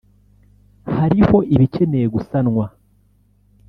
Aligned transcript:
hariho 0.97 1.37
ibikeneye 1.53 2.05
gusanwa 2.15 2.65